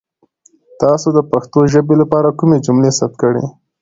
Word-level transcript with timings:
تاسو 0.81 1.07
د 1.13 1.19
پښتو 1.31 1.59
ژبې 1.73 1.95
لپاره 2.01 2.35
کومې 2.39 2.57
جملې 2.65 2.91
ثبت 2.99 3.15
کړي؟ 3.21 3.43